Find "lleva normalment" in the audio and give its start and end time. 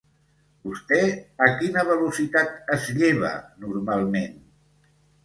3.01-4.35